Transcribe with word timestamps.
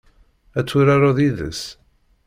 Ad 0.59 0.65
turareḍ 0.69 1.17
yid-s? 1.21 1.63